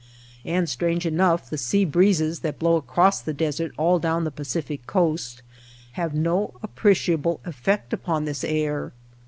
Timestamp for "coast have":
4.87-6.15